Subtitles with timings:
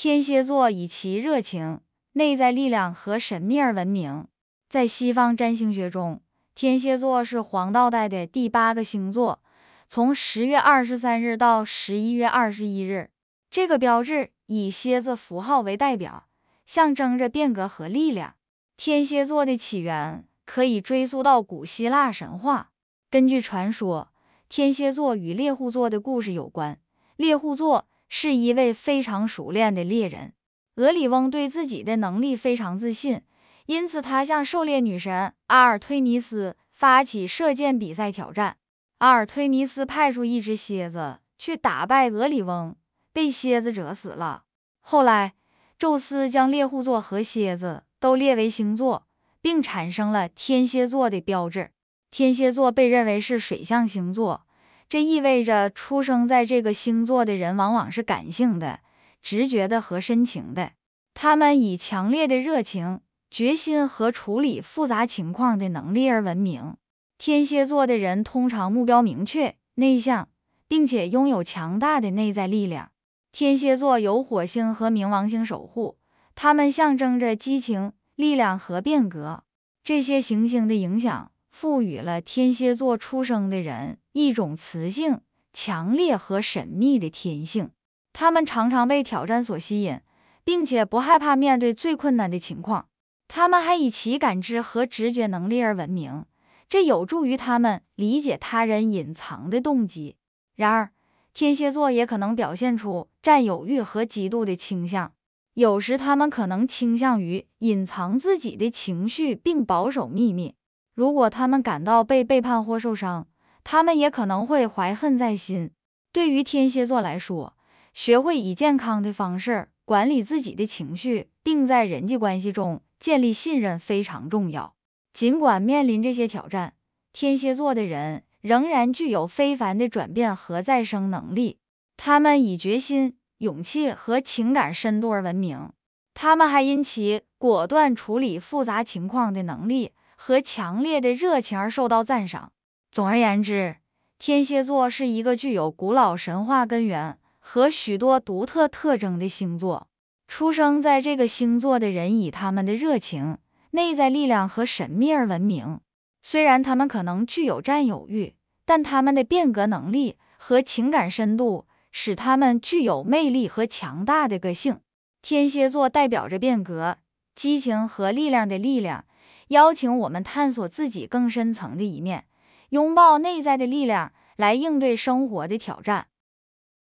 [0.00, 1.80] 天蝎座以其热情、
[2.12, 4.28] 内在力量和神秘而闻名。
[4.68, 6.20] 在西方占星学中，
[6.54, 9.40] 天蝎座是黄道带的第八个星座，
[9.88, 13.10] 从十月二十三日到十一月二十一日。
[13.50, 16.28] 这个标志以蝎子符号为代表，
[16.64, 18.36] 象征着变革和力量。
[18.76, 22.70] 天蝎座的起源可以追溯到古希腊神话。
[23.10, 24.12] 根据传说，
[24.48, 26.78] 天蝎座与猎户座的故事有关。
[27.16, 30.32] 猎户座是一位非常熟练的猎人，
[30.76, 33.22] 俄里翁对自己的能力非常自信，
[33.66, 38.56] 因此他向狩猎女神阿尔忒弥斯发起射箭比赛挑战。
[38.98, 42.74] 阿尔忒弥斯派出一只蝎子去打败俄里翁。
[43.10, 44.44] 被蝎子蛰死了。
[44.80, 45.34] 后来，
[45.76, 49.08] 宙斯将猎户座和蝎子都列为星座，
[49.40, 51.72] 并产生了天蝎座的标志。
[52.12, 54.46] 天蝎座被认为是水象星座，
[54.88, 58.80] 这意味着出生在这个星座的人往往是感性的、
[59.22, 60.72] 直觉的和深情的。
[61.12, 66.76] 他们以强烈的热情、决心和处理复杂情况的能力而闻名。
[67.18, 70.28] 天蝎座的人通常目标明确、内向，
[70.68, 72.92] 并且拥有强大的内在力量。
[73.30, 75.98] 天蝎座有火星和冥王星守护，
[76.34, 79.42] 它们象征着激情、力量和变革。
[79.84, 87.70] 这些行星的影响赋予了天蝎座出生的人一种磁性、强烈和神秘的天性。
[88.12, 89.98] 他们常常被挑战所吸引，
[90.44, 92.86] 并且不害怕面对最困难的情况。
[93.26, 96.26] 他们还以其感知和直觉能力而闻名，
[96.68, 100.14] 这有助于他们理解他人隐藏的动机。
[100.54, 100.92] 然而，
[101.34, 105.12] 天蝎座也可能表现出占有欲和嫉妒的倾向，
[105.54, 110.54] 有时他们可能倾向于隐藏自己的情绪并保守秘密。
[110.98, 113.28] 如果他们感到被背叛或受伤，
[113.62, 115.70] 他们也可能会怀恨在心。
[116.10, 117.54] 对于天蝎座来说，
[117.94, 124.74] 学会以健康的方式管理自己的情绪，并在人际关系中建立信任非常重要。
[125.12, 126.74] 尽管面临这些挑战，
[127.12, 128.24] 天蝎座的人。
[128.40, 131.58] 仍然具有非凡的转变和再生能力。
[131.96, 135.70] 他们以决心、勇气和情感深度而闻名。
[136.14, 139.90] 他们还因其果断处理复杂情况的能力
[140.20, 142.50] 和强烈的热情而受到赞赏。
[142.90, 143.76] 总而言之，
[144.18, 149.86] 天蝎座是一个具有古老神话根源和许多独特特征的星座。
[150.26, 153.38] 出生在这个星座的人以他们的热情、
[153.70, 155.80] 内在力量和神秘而闻名。
[156.20, 158.34] 虽然他们可能具有占有欲，
[158.64, 164.80] 但他们的变革能力和情感深度使他们具有魅力和强大的个性。
[165.22, 166.98] 天蝎座代表着变革、
[167.34, 169.04] 激情和力量的力量，
[169.48, 172.26] 邀请我们探索自己更深层的一面，
[172.70, 176.07] 拥抱内在的力量，来应对生活的挑战。